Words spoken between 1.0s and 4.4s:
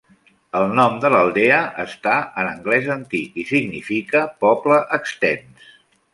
de l'aldea està en anglès antic i significa